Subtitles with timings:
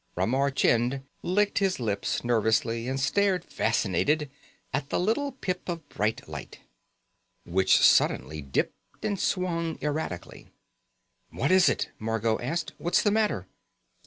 [0.15, 4.31] Ramar Chind licked his lips nervously and stared fascinated
[4.73, 6.57] at the little pip of bright light.
[7.45, 10.47] Which suddenly dipped and swung erratically.
[11.29, 12.73] "What is it?" Margot asked.
[12.79, 13.45] "What's the matter?"